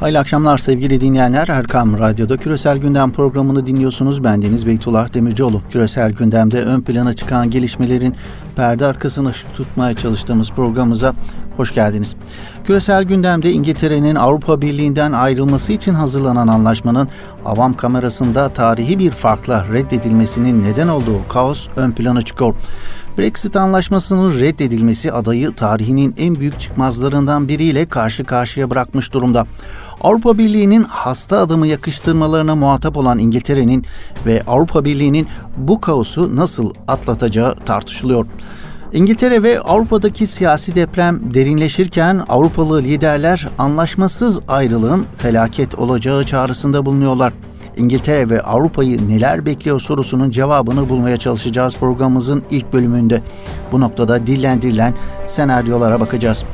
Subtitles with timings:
[0.00, 1.48] Hayırlı akşamlar sevgili dinleyenler.
[1.48, 4.24] Erkam Radyo'da Küresel Gündem programını dinliyorsunuz.
[4.24, 5.62] Ben Deniz Beytullah Demircioğlu.
[5.70, 8.14] Küresel Gündem'de ön plana çıkan gelişmelerin
[8.56, 11.12] perde arkasını tutmaya çalıştığımız programımıza
[11.56, 12.16] hoş geldiniz.
[12.64, 17.08] Küresel Gündem'de İngiltere'nin Avrupa Birliği'nden ayrılması için hazırlanan anlaşmanın
[17.44, 22.54] avam kamerasında tarihi bir farkla reddedilmesinin neden olduğu kaos ön plana çıkıyor.
[23.18, 29.46] Brexit anlaşmasının reddedilmesi adayı tarihinin en büyük çıkmazlarından biriyle karşı karşıya bırakmış durumda.
[30.00, 33.84] Avrupa Birliği'nin hasta adımı yakıştırmalarına muhatap olan İngiltere'nin
[34.26, 38.26] ve Avrupa Birliği'nin bu kaosu nasıl atlatacağı tartışılıyor.
[38.92, 47.32] İngiltere ve Avrupa'daki siyasi deprem derinleşirken Avrupalı liderler anlaşmasız ayrılığın felaket olacağı çağrısında bulunuyorlar.
[47.76, 53.22] İngiltere ve Avrupa'yı neler bekliyor sorusunun cevabını bulmaya çalışacağız programımızın ilk bölümünde.
[53.72, 54.94] Bu noktada dillendirilen
[55.26, 56.44] senaryolara bakacağız.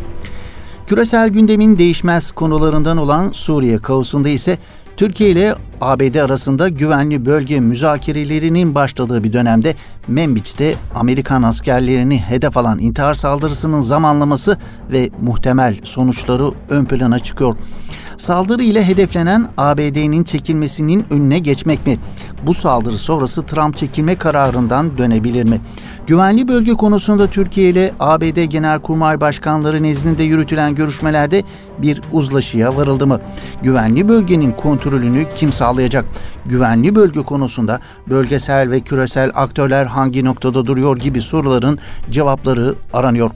[0.87, 4.59] Küresel gündemin değişmez konularından olan Suriye kaosunda ise
[4.97, 9.75] Türkiye ile ABD arasında güvenli bölge müzakerelerinin başladığı bir dönemde
[10.09, 14.59] Membiç'te Amerikan askerlerini hedef alan intihar saldırısının zamanlaması
[14.93, 17.57] ve muhtemel sonuçları ön plana çıkıyor.
[18.17, 21.99] Saldırı ile hedeflenen ABD'nin çekilmesinin önüne geçmek mi?
[22.47, 25.61] Bu saldırı sonrası Trump çekilme kararından dönebilir mi?
[26.07, 31.43] Güvenli bölge konusunda Türkiye ile ABD Genelkurmay Başkanları nezdinde yürütülen görüşmelerde
[31.79, 33.21] bir uzlaşıya varıldı mı?
[33.63, 35.74] Güvenli bölgenin kontrolünü kim sağlayacak?
[36.47, 41.79] Güvenli bölge konusunda bölgesel ve küresel aktörler hangi noktada duruyor gibi soruların
[42.11, 43.31] cevapları aranıyor.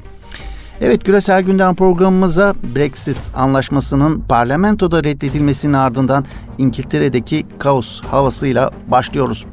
[0.81, 6.25] Evet küresel gündem programımıza Brexit anlaşmasının parlamentoda reddedilmesinin ardından
[6.59, 9.47] İngiltere'deki kaos havasıyla başlıyoruz.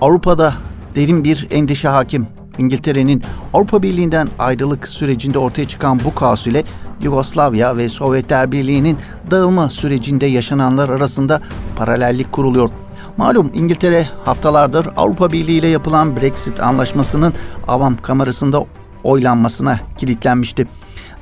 [0.00, 0.54] Avrupa'da
[0.94, 2.26] derin bir endişe hakim.
[2.58, 3.22] İngiltere'nin
[3.54, 6.64] Avrupa Birliği'nden ayrılık sürecinde ortaya çıkan bu kaos ile
[7.02, 8.98] Yugoslavya ve Sovyetler Birliği'nin
[9.30, 11.40] dağılma sürecinde yaşananlar arasında
[11.76, 12.70] paralellik kuruluyor.
[13.16, 17.34] Malum İngiltere haftalardır Avrupa Birliği ile yapılan Brexit anlaşmasının
[17.68, 18.64] avam kamerasında
[19.04, 20.68] oylanmasına kilitlenmişti.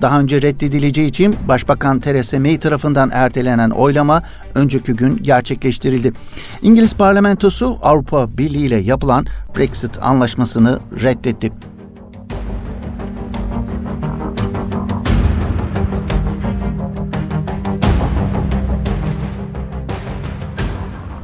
[0.02, 4.22] Daha önce reddedileceği için Başbakan Theresa May tarafından ertelenen oylama
[4.54, 6.12] önceki gün gerçekleştirildi.
[6.62, 11.52] İngiliz parlamentosu Avrupa Birliği ile yapılan Brexit anlaşmasını reddetti.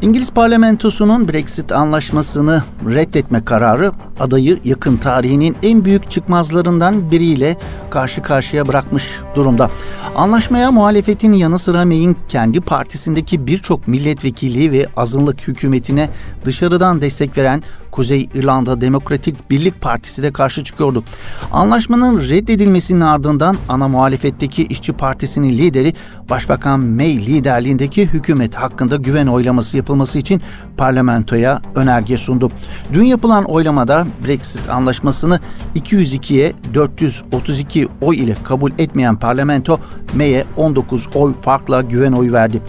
[0.02, 7.56] İngiliz parlamentosunun Brexit anlaşmasını reddetme kararı adayı yakın tarihinin en büyük çıkmazlarından biriyle
[7.90, 9.70] karşı karşıya bırakmış durumda.
[10.14, 16.08] Anlaşmaya muhalefetin yanı sıra May'in kendi partisindeki birçok milletvekili ve azınlık hükümetine
[16.44, 21.04] dışarıdan destek veren Kuzey İrlanda Demokratik Birlik Partisi de karşı çıkıyordu.
[21.52, 25.94] Anlaşmanın reddedilmesinin ardından ana muhalefetteki İşçi Partisi'nin lideri
[26.30, 30.40] Başbakan May liderliğindeki hükümet hakkında güven oylaması yapılması için
[30.76, 32.50] parlamentoya önerge sundu.
[32.92, 35.40] Dün yapılan oylamada Brexit anlaşmasını
[35.76, 39.80] 202'ye 432 oy ile kabul etmeyen parlamento
[40.14, 42.62] May'e 19 oy farkla güven oyu verdi.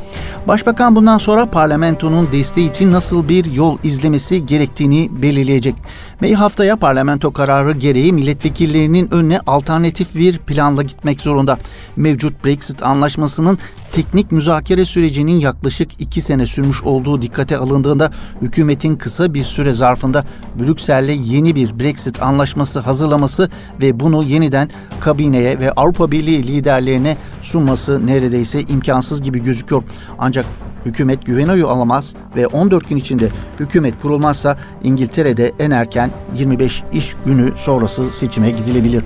[0.47, 5.75] Başbakan bundan sonra parlamentonun desteği için nasıl bir yol izlemesi gerektiğini belirleyecek.
[6.21, 11.57] May haftaya parlamento kararı gereği milletvekillerinin önüne alternatif bir planla gitmek zorunda.
[11.95, 13.57] Mevcut Brexit anlaşmasının
[13.91, 18.11] teknik müzakere sürecinin yaklaşık iki sene sürmüş olduğu dikkate alındığında
[18.41, 20.25] hükümetin kısa bir süre zarfında
[20.59, 23.49] Brüksel'le yeni bir Brexit anlaşması hazırlaması
[23.81, 29.83] ve bunu yeniden kabineye ve Avrupa Birliği liderlerine sunması neredeyse imkansız gibi gözüküyor.
[30.19, 30.45] Ancak
[30.85, 37.15] hükümet güven oyu alamaz ve 14 gün içinde hükümet kurulmazsa İngiltere'de en erken 25 iş
[37.25, 39.03] günü sonrası seçime gidilebilir.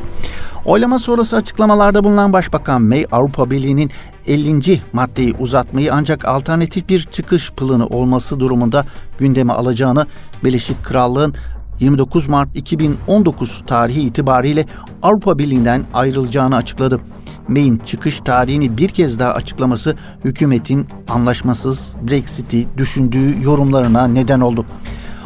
[0.66, 3.92] Oylama sonrası açıklamalarda bulunan Başbakan May Avrupa Birliği'nin
[4.28, 4.82] 50.
[4.94, 8.86] maddeyi uzatmayı ancak alternatif bir çıkış planı olması durumunda
[9.18, 10.08] gündeme alacağını
[10.44, 11.34] Birleşik Krallığın
[11.80, 14.66] 29 Mart 2019 tarihi itibariyle
[15.02, 17.00] Avrupa Birliği'nden ayrılacağını açıkladı.
[17.48, 19.96] May'in çıkış tarihini bir kez daha açıklaması
[20.26, 24.66] hükümetin anlaşmasız Brexit'i düşündüğü yorumlarına neden oldu.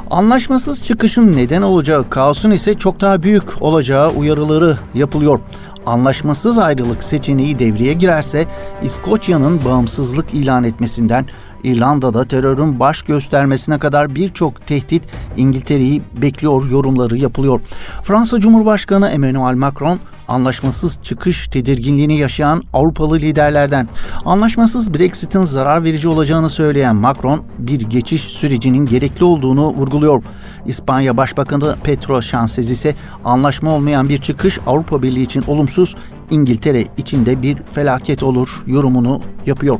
[0.09, 5.39] Anlaşmasız çıkışın neden olacağı kaosun ise çok daha büyük olacağı uyarıları yapılıyor.
[5.85, 8.47] Anlaşmasız ayrılık seçeneği devreye girerse
[8.83, 11.25] İskoçya'nın bağımsızlık ilan etmesinden
[11.63, 15.03] İrlanda'da terörün baş göstermesine kadar birçok tehdit
[15.37, 17.61] İngiltere'yi bekliyor yorumları yapılıyor.
[18.03, 23.87] Fransa Cumhurbaşkanı Emmanuel Macron anlaşmasız çıkış tedirginliğini yaşayan Avrupalı liderlerden.
[24.25, 30.23] Anlaşmasız Brexit'in zarar verici olacağını söyleyen Macron bir geçiş sürecinin gerekli olduğunu vurguluyor.
[30.65, 32.95] İspanya Başbakanı Pedro Sánchez ise
[33.25, 35.95] anlaşma olmayan bir çıkış Avrupa Birliği için olumsuz,
[36.31, 39.79] İngiltere için de bir felaket olur yorumunu yapıyor.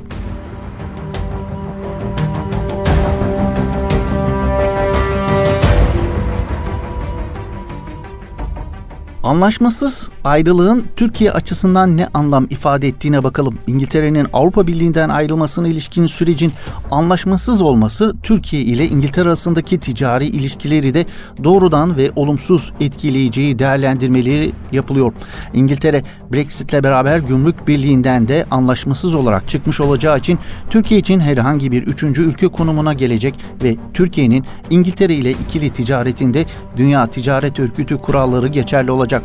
[9.30, 13.58] Anlaşmasız ayrılığın Türkiye açısından ne anlam ifade ettiğine bakalım.
[13.68, 16.54] İngiltere'nin Avrupa Birliği'nden ayrılmasına ilişkin sürecin
[16.92, 21.06] anlaşmasız olması Türkiye ile İngiltere arasındaki ticari ilişkileri de
[21.44, 25.14] doğrudan ve olumsuz etkileyeceği değerlendirmeleri yapılıyor.
[25.54, 26.04] İngiltere
[26.34, 30.40] Brexit ile beraber gümrük birliğinden de anlaşmasız olarak çıkmış olacağı için
[30.70, 36.46] Türkiye için herhangi bir üçüncü ülke konumuna gelecek ve Türkiye'nin İngiltere ile ikili ticaretinde
[36.78, 39.19] Dünya Ticaret Örgütü kuralları geçerli olacak.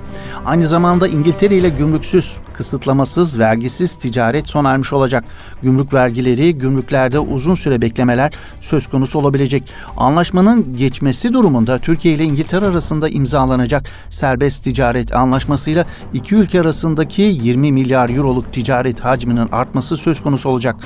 [0.44, 5.24] Aynı zamanda İngiltere ile gümrüksüz, kısıtlamasız, vergisiz ticaret sona ermiş olacak.
[5.62, 9.72] Gümrük vergileri, gümrüklerde uzun süre beklemeler söz konusu olabilecek.
[9.96, 17.72] Anlaşmanın geçmesi durumunda Türkiye ile İngiltere arasında imzalanacak serbest ticaret anlaşmasıyla iki ülke arasındaki 20
[17.72, 20.76] milyar euroluk ticaret hacminin artması söz konusu olacak.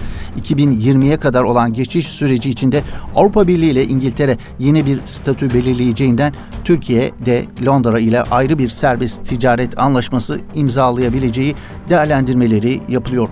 [0.43, 2.82] 2020'ye kadar olan geçiş süreci içinde
[3.16, 6.32] Avrupa Birliği ile İngiltere yeni bir statü belirleyeceğinden
[6.64, 11.55] Türkiye de Londra ile ayrı bir serbest ticaret anlaşması imzalayabileceği
[11.90, 13.29] değerlendirmeleri yapılıyor.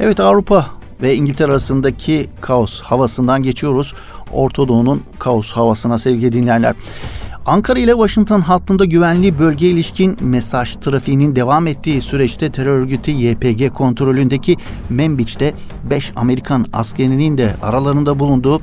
[0.00, 0.66] Evet Avrupa
[1.02, 3.94] ve İngiltere arasındaki kaos havasından geçiyoruz.
[4.32, 6.74] Orta Doğu'nun kaos havasına sevgili dinleyenler.
[7.46, 13.74] Ankara ile Washington hattında güvenli bölge ilişkin mesaj trafiğinin devam ettiği süreçte terör örgütü YPG
[13.74, 14.56] kontrolündeki
[14.90, 15.54] Membiç'te
[15.90, 18.60] 5 Amerikan askerinin de aralarında bulunduğu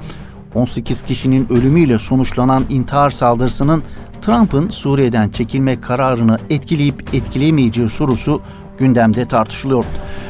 [0.56, 3.84] 18 kişinin ölümüyle sonuçlanan intihar saldırısının
[4.22, 8.42] Trump'ın Suriye'den çekilme kararını etkileyip etkileyemeyeceği sorusu
[8.78, 9.86] gündemde tartışılıyor.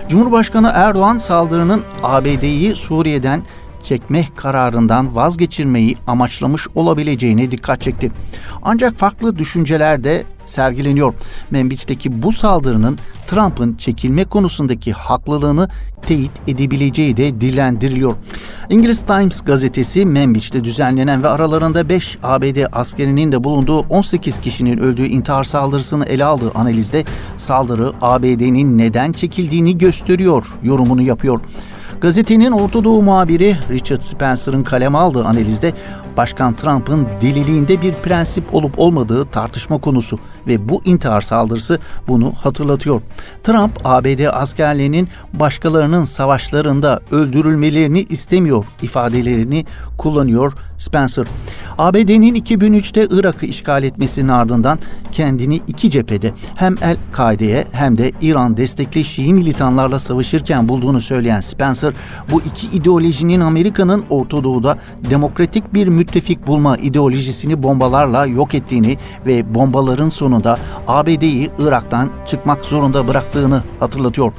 [0.10, 3.44] Cumhurbaşkanı Erdoğan saldırının ABD'yi Suriye'den
[3.84, 8.12] çekme kararından vazgeçirmeyi amaçlamış olabileceğine dikkat çekti.
[8.62, 11.14] Ancak farklı düşünceler de sergileniyor.
[11.52, 12.98] Membiç'teki bu saldırının
[13.28, 15.70] Trump'ın çekilme konusundaki haklılığını
[16.02, 18.16] teyit edebileceği de dillendiriliyor.
[18.70, 25.06] İngiliz Times gazetesi Membiç'te düzenlenen ve aralarında 5 ABD askerinin de bulunduğu 18 kişinin öldüğü
[25.06, 27.04] intihar saldırısını ele aldığı analizde
[27.38, 31.42] saldırı ABD'nin neden çekildiğini gösteriyor yorumunu yapıyor.
[32.02, 35.74] Gazetenin Orta Doğu muhabiri Richard Spencer'ın kaleme aldığı analizde
[36.18, 43.02] Başkan Trump'ın deliliğinde bir prensip olup olmadığı tartışma konusu ve bu intihar saldırısı bunu hatırlatıyor.
[43.44, 49.66] Trump ABD askerlerinin başkalarının savaşlarında öldürülmelerini istemiyor ifadelerini
[49.98, 51.28] kullanıyor Spencer.
[51.78, 54.80] ABD'nin 2003'te Irak'ı işgal etmesinin ardından
[55.12, 61.94] kendini iki cephede hem El-Kaide'ye hem de İran destekli Şii militanlarla savaşırken bulduğunu söyleyen Spencer,
[62.32, 64.78] bu iki ideolojinin Amerika'nın Orta Doğu'da
[65.10, 73.08] demokratik bir müttefik bulma ideolojisini bombalarla yok ettiğini ve bombaların sonunda ABD'yi Irak'tan çıkmak zorunda
[73.08, 74.34] bıraktığını hatırlatıyor.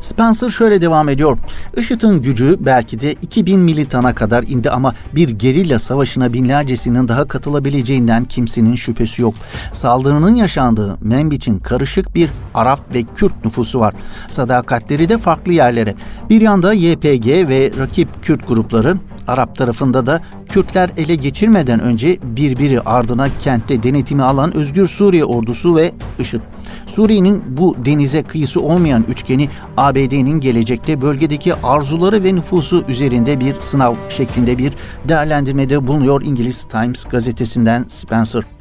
[0.00, 1.38] Spencer şöyle devam ediyor.
[1.76, 8.24] IŞİD'in gücü belki de 2000 militana kadar indi ama bir gerilla savaşına binlercesinin daha katılabileceğinden
[8.24, 9.34] kimsenin şüphesi yok.
[9.72, 13.94] Saldırının yaşandığı Membiç'in karışık bir Arap ve Kürt nüfusu var.
[14.28, 15.94] Sadakatleri de farklı yerlere.
[16.30, 18.94] Bir yanda YPG ve rakip Kürt grupları,
[19.28, 25.76] Arap tarafında da Kürtler ele geçirmeden önce birbiri ardına kentte denetimi alan Özgür Suriye ordusu
[25.76, 26.40] ve IŞİD.
[26.86, 33.94] Suriye'nin bu denize kıyısı olmayan üçgeni ABD'nin gelecekte bölgedeki arzuları ve nüfusu üzerinde bir sınav
[34.10, 34.72] şeklinde bir
[35.08, 38.57] değerlendirmede bulunuyor İngiliz Times gazetesinden Spencer.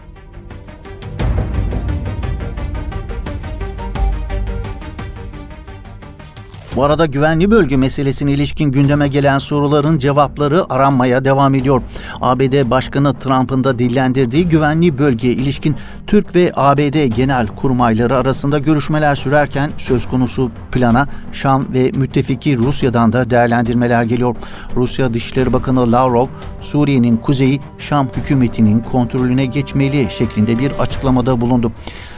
[6.78, 11.82] Bu arada güvenli bölge meselesine ilişkin gündeme gelen soruların cevapları aranmaya devam ediyor.
[12.22, 15.76] ABD Başkanı Trump'ın da dillendirdiği güvenli bölgeye ilişkin
[16.08, 23.14] Türk ve ABD genel kurmayları arasında görüşmeler sürerken söz konusu plana Şam ve müttefiki Rusya'dan
[23.14, 24.36] da değerlendirmeler geliyor.
[24.76, 26.28] Rusya Dışişleri Bakanı Lavrov,
[26.62, 31.72] Suriye'nin kuzeyi Şam hükümetinin kontrolüne geçmeli şeklinde bir açıklamada bulundu.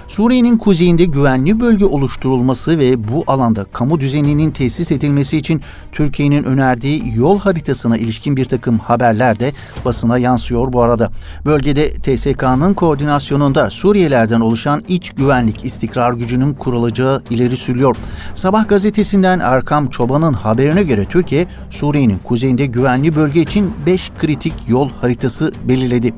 [0.10, 5.62] Suriye'nin kuzeyinde güvenli bölge oluşturulması ve bu alanda kamu düzeninin tesis edilmesi için
[5.92, 9.54] Türkiye'nin önerdiği yol haritasına ilişkin bir takım haberler de
[9.86, 11.12] basına yansıyor bu arada.
[11.46, 17.96] Bölgede TSK'nın koordinasyonunda Suriyelerden oluşan iç güvenlik istikrar gücünün kurulacağı ileri sürüyor.
[18.36, 24.90] Sabah gazetesinden Erkam Çoban'ın haberine göre Türkiye, Suriye'nin kuzeyinde güvenli bölge için 5 kritik yol
[25.02, 26.14] haritası belirledi.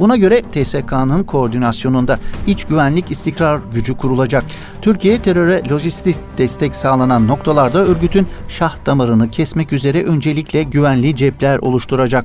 [0.00, 4.44] Buna göre TSK'nın koordinasyonunda iç güvenlik istikrar istikrar gücü kurulacak.
[4.82, 12.24] Türkiye teröre lojistik destek sağlanan noktalarda örgütün şah damarını kesmek üzere öncelikle güvenli cepler oluşturacak.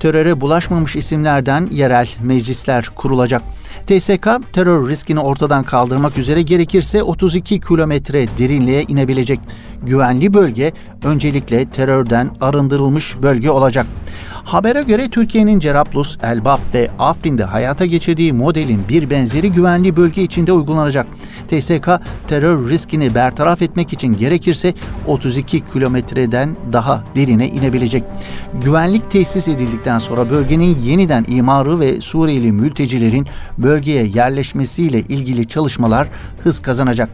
[0.00, 3.42] Teröre bulaşmamış isimlerden yerel meclisler kurulacak.
[3.86, 9.40] TSK terör riskini ortadan kaldırmak üzere gerekirse 32 kilometre derinliğe inebilecek.
[9.82, 10.72] Güvenli bölge
[11.04, 13.86] öncelikle terörden arındırılmış bölge olacak.
[14.44, 20.52] Habere göre Türkiye'nin Cerablus, Elbap ve Afrin'de hayata geçirdiği modelin bir benzeri güvenli bölge içinde
[20.52, 21.06] uygulanacak.
[21.48, 21.88] TSK
[22.28, 24.74] terör riskini bertaraf etmek için gerekirse
[25.06, 28.04] 32 kilometreden daha derine inebilecek.
[28.64, 33.26] Güvenlik tesis edildikten sonra bölgenin yeniden imarı ve Suriyeli mültecilerin
[33.58, 36.08] bölgeye yerleşmesiyle ilgili çalışmalar
[36.42, 37.10] hız kazanacak.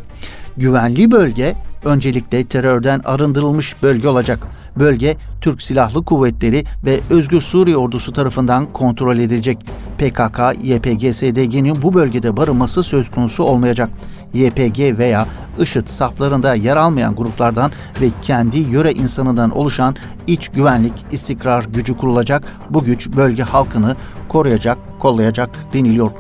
[0.57, 4.47] Güvenli bölge öncelikle terörden arındırılmış bölge olacak.
[4.79, 9.59] Bölge Türk Silahlı Kuvvetleri ve Özgür Suriye Ordusu tarafından kontrol edilecek.
[9.99, 13.91] PKK, YPG, SDG'nin bu bölgede barınması söz konusu olmayacak.
[14.35, 15.27] YPG veya
[15.59, 22.45] IŞİD saflarında yer almayan gruplardan ve kendi yöre insanından oluşan iç güvenlik istikrar gücü kurulacak.
[22.71, 23.97] Bu güç bölge halkını
[24.29, 26.11] koruyacak, kollayacak deniliyor.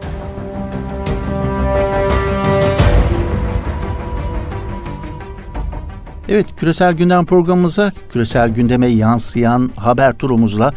[6.29, 10.73] Evet, küresel gündem programımıza, küresel gündeme yansıyan haber turumuzla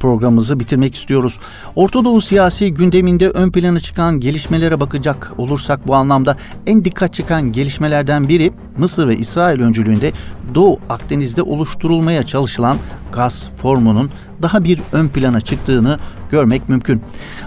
[0.00, 1.38] programımızı bitirmek istiyoruz.
[1.76, 7.52] Orta Doğu siyasi gündeminde ön plana çıkan gelişmelere bakacak olursak bu anlamda en dikkat çeken
[7.52, 10.12] gelişmelerden biri Mısır ve İsrail öncülüğünde
[10.54, 12.76] Doğu Akdeniz'de oluşturulmaya çalışılan
[13.12, 14.10] gaz formunun
[14.42, 15.98] daha bir ön plana çıktığını
[16.30, 17.02] görmek mümkün.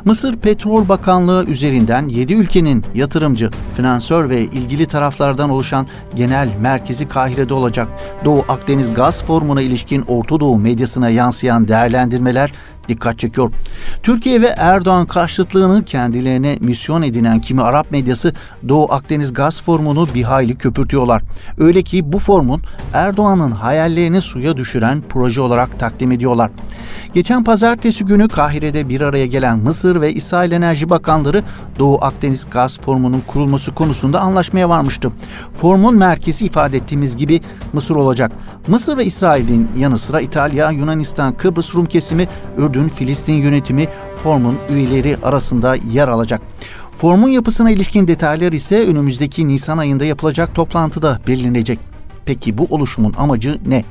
[0.05, 7.53] Mısır Petrol Bakanlığı üzerinden 7 ülkenin yatırımcı, finansör ve ilgili taraflardan oluşan genel merkezi Kahire'de
[7.53, 7.87] olacak.
[8.25, 12.53] Doğu Akdeniz Gaz Formu'na ilişkin Orta Doğu medyasına yansıyan değerlendirmeler
[12.89, 13.51] dikkat çekiyor.
[14.03, 18.33] Türkiye ve Erdoğan karşıtlığını kendilerine misyon edinen kimi Arap medyası
[18.67, 21.21] Doğu Akdeniz Gaz Formu'nu bir hayli köpürtüyorlar.
[21.57, 22.61] Öyle ki bu formun
[22.93, 26.51] Erdoğan'ın hayallerini suya düşüren proje olarak takdim ediyorlar.
[27.13, 31.43] Geçen pazartesi günü Kahire'de bir araya gelen Mısır ve İsrail Enerji Bakanları
[31.79, 35.11] Doğu Akdeniz Gaz Formu'nun kurulması konusunda anlaşmaya varmıştı.
[35.55, 37.41] Formun merkezi ifade ettiğimiz gibi
[37.73, 38.31] Mısır olacak.
[38.67, 42.27] Mısır ve İsrail'in yanı sıra İtalya, Yunanistan, Kıbrıs Rum kesimi,
[42.57, 46.41] Ürdün, Filistin yönetimi formun üyeleri arasında yer alacak.
[46.97, 51.88] Formun yapısına ilişkin detaylar ise önümüzdeki Nisan ayında yapılacak toplantıda belirlenecek.
[52.29, 53.83] Peki bu oluşumun amacı ne?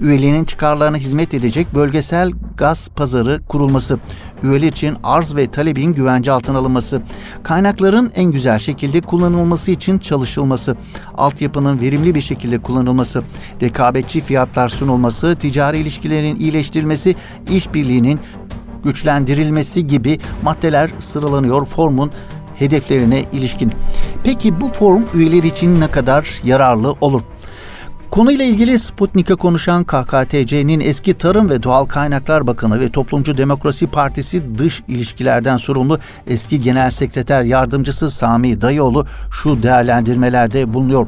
[0.00, 3.98] Üyeliğinin çıkarlarına hizmet edecek bölgesel gaz pazarı kurulması,
[4.42, 7.02] üyeler için arz ve talebin güvence altına alınması,
[7.42, 10.76] kaynakların en güzel şekilde kullanılması için çalışılması,
[11.16, 13.22] altyapının verimli bir şekilde kullanılması,
[13.62, 17.14] rekabetçi fiyatlar sunulması, ticari ilişkilerin iyileştirilmesi,
[17.50, 18.20] işbirliğinin
[18.84, 22.10] güçlendirilmesi gibi maddeler sıralanıyor formun
[22.58, 23.72] hedeflerine ilişkin.
[24.24, 27.22] Peki bu forum üyeler için ne kadar yararlı olur?
[28.10, 34.58] Konuyla ilgili Sputnik'e konuşan KKTC'nin eski Tarım ve Doğal Kaynaklar Bakanı ve Toplumcu Demokrasi Partisi
[34.58, 41.06] dış ilişkilerden sorumlu eski Genel Sekreter Yardımcısı Sami Dayıoğlu şu değerlendirmelerde bulunuyor.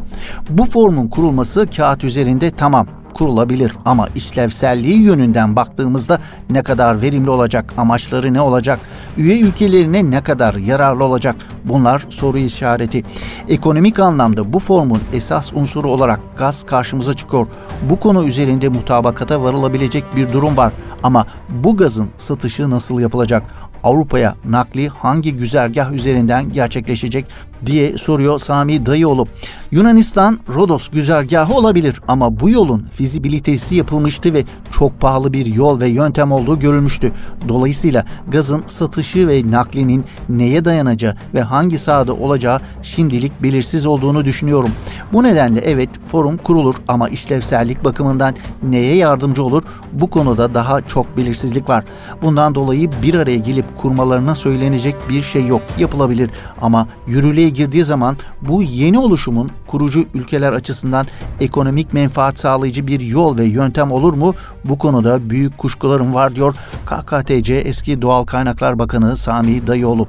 [0.51, 6.19] Bu formun kurulması kağıt üzerinde tamam kurulabilir ama işlevselliği yönünden baktığımızda
[6.51, 8.81] ne kadar verimli olacak, amaçları ne olacak,
[9.17, 13.05] üye ülkelerine ne kadar yararlı olacak bunlar soru işareti.
[13.49, 17.47] Ekonomik anlamda bu formun esas unsuru olarak gaz karşımıza çıkıyor.
[17.91, 20.73] Bu konu üzerinde mutabakata varılabilecek bir durum var
[21.03, 23.43] ama bu gazın satışı nasıl yapılacak?
[23.85, 27.27] Avrupa'ya nakli hangi güzergah üzerinden gerçekleşecek
[27.67, 29.27] diye soruyor Sami Dayıoğlu.
[29.71, 35.89] Yunanistan Rodos güzergahı olabilir ama bu yolun fizibilitesi yapılmıştı ve çok pahalı bir yol ve
[35.89, 37.13] yöntem olduğu görülmüştü.
[37.49, 44.71] Dolayısıyla gazın satışı ve naklinin neye dayanacağı ve hangi sahada olacağı şimdilik belirsiz olduğunu düşünüyorum.
[45.13, 49.63] Bu nedenle evet forum kurulur ama işlevsellik bakımından neye yardımcı olur
[49.93, 51.85] bu konuda daha çok belirsizlik var.
[52.23, 55.63] Bundan dolayı bir araya gelip kurmalarına söylenecek bir şey yok.
[55.79, 61.07] Yapılabilir ama yürürlüğe girdiği zaman bu yeni oluşumun kurucu ülkeler açısından
[61.41, 64.35] ekonomik menfaat sağlayıcı bir yol ve yöntem olur mu?
[64.65, 66.55] Bu konuda büyük kuşkularım var diyor
[66.87, 70.09] KKTC eski Doğal Kaynaklar Bakanı Sami Dayıoğlu.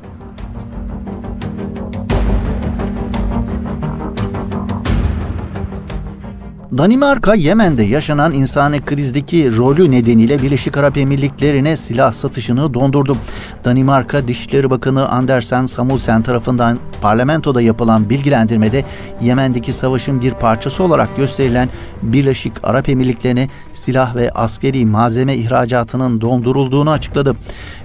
[6.77, 13.17] Danimarka, Yemen'de yaşanan insani krizdeki rolü nedeniyle Birleşik Arap Emirlikleri'ne silah satışını dondurdu.
[13.65, 18.85] Danimarka Dışişleri Bakanı Andersen Samuelsen tarafından parlamentoda yapılan bilgilendirmede
[19.21, 21.69] Yemen'deki savaşın bir parçası olarak gösterilen
[22.01, 27.35] Birleşik Arap Emirlikleri'ne silah ve askeri malzeme ihracatının dondurulduğunu açıkladı.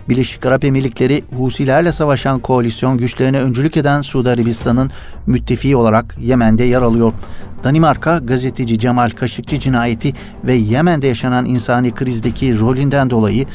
[0.09, 4.91] Birleşik Arap Emirlikleri Husilerle savaşan koalisyon güçlerine öncülük eden Suudi Arabistan'ın
[5.27, 7.13] müttefiği olarak Yemen'de yer alıyor.
[7.65, 10.13] Danimarka gazeteci Cemal Kaşıkçı cinayeti
[10.45, 13.47] ve Yemen'de yaşanan insani krizdeki rolünden dolayı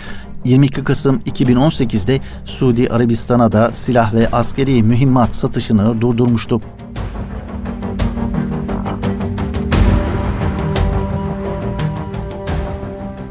[0.46, 6.62] 22 Kasım 2018'de Suudi Arabistan'a da silah ve askeri mühimmat satışını durdurmuştu.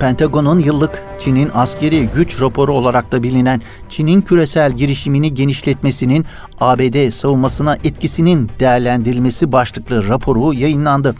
[0.00, 6.26] Pentagon'un yıllık Çin'in askeri güç raporu olarak da bilinen Çin'in küresel girişimini genişletmesinin
[6.60, 11.14] ABD savunmasına etkisinin değerlendirilmesi başlıklı raporu yayınlandı.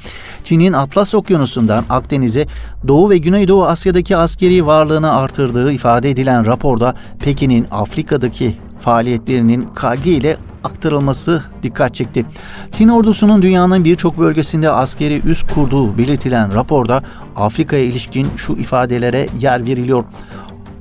[0.44, 2.46] Çin'in Atlas Okyanusu'ndan Akdeniz'e
[2.88, 10.36] Doğu ve Güneydoğu Asya'daki askeri varlığını artırdığı ifade edilen raporda Pekin'in Afrika'daki faaliyetlerinin KG ile
[10.64, 12.24] aktarılması dikkat çekti.
[12.72, 17.02] Çin ordusunun dünyanın birçok bölgesinde askeri üs kurduğu belirtilen raporda
[17.36, 20.04] Afrika'ya ilişkin şu ifadelere yer veriliyor.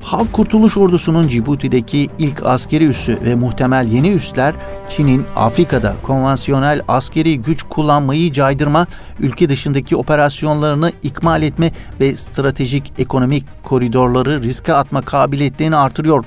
[0.08, 4.56] Halk Kurtuluş Ordusu'nun Cibuti'deki ilk askeri üssü ve muhtemel yeni üsler
[4.90, 8.88] Çin'in Afrika'da konvansiyonel askeri güç kullanmayı caydırma,
[9.20, 16.26] ülke dışındaki operasyonlarını ikmal etme ve stratejik ekonomik koridorları riske atma kabiliyetlerini artırıyor.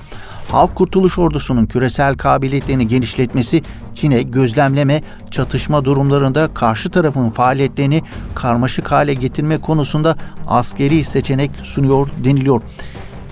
[0.49, 3.61] Halk Kurtuluş Ordusu'nun küresel kabiliyetlerini genişletmesi
[3.95, 8.01] Çin'e gözlemleme, çatışma durumlarında karşı tarafın faaliyetlerini
[8.35, 10.15] karmaşık hale getirme konusunda
[10.47, 12.61] askeri seçenek sunuyor deniliyor.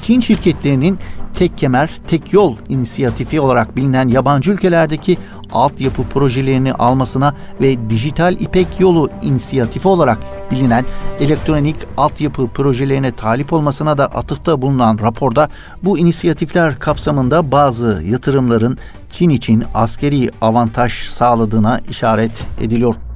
[0.02, 1.00] Çin şirketlerinin
[1.34, 5.18] tek kemer, tek yol inisiyatifi olarak bilinen yabancı ülkelerdeki
[5.52, 10.20] altyapı projelerini almasına ve dijital İpek yolu inisiyatifi olarak
[10.52, 10.86] bilinen
[11.20, 15.50] elektronik altyapı projelerine talip olmasına da atıfta bulunan raporda
[15.84, 18.78] bu inisiyatifler kapsamında bazı yatırımların
[19.12, 23.09] Çin için askeri avantaj sağladığına işaret ediliyor.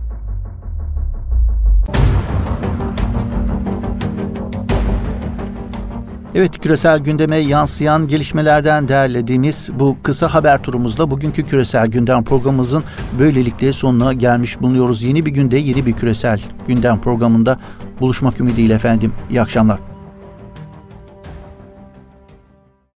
[6.36, 12.84] Evet küresel gündeme yansıyan gelişmelerden derlediğimiz bu kısa haber turumuzla bugünkü küresel gündem programımızın
[13.20, 15.04] böylelikle sonuna gelmiş bulunuyoruz.
[15.04, 17.60] Yeni bir günde yeni bir küresel gündem programında
[18.00, 19.14] buluşmak ümidiyle efendim.
[19.30, 19.93] İyi akşamlar.